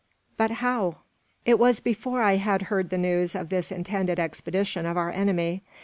[0.35, 0.95] "But how?"
[1.45, 5.61] "It was before I had heard the news of this intended expedition of our enemy.